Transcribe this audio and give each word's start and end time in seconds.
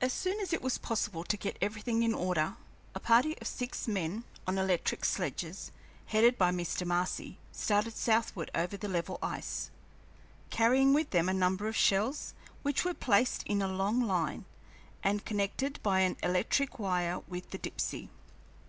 As 0.00 0.12
soon 0.12 0.38
as 0.38 0.52
it 0.52 0.62
was 0.62 0.78
possible 0.78 1.24
to 1.24 1.36
get 1.36 1.58
everything 1.60 2.04
in 2.04 2.14
order, 2.14 2.54
a 2.94 3.00
party 3.00 3.36
of 3.40 3.48
six 3.48 3.88
men, 3.88 4.22
on 4.46 4.56
electric 4.56 5.04
sledges, 5.04 5.72
headed 6.06 6.38
by 6.38 6.52
Mr. 6.52 6.86
Marcy, 6.86 7.38
started 7.50 7.96
southward 7.96 8.52
over 8.54 8.76
the 8.76 8.86
level 8.86 9.18
ice, 9.20 9.72
carrying 10.50 10.94
with 10.94 11.10
them 11.10 11.28
a 11.28 11.34
number 11.34 11.66
of 11.66 11.74
shells, 11.74 12.34
which 12.62 12.84
were 12.84 12.94
placed 12.94 13.42
in 13.42 13.60
a 13.60 13.66
long 13.66 14.00
line, 14.02 14.44
and 15.02 15.24
connected 15.24 15.80
by 15.82 16.02
an 16.02 16.16
electric 16.22 16.78
wire 16.78 17.18
with 17.26 17.50
the 17.50 17.58
Dipsey. 17.58 18.10